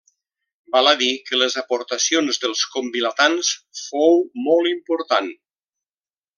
[0.75, 3.53] Val a dir que les aportacions dels convilatans
[3.83, 5.33] fou molt important.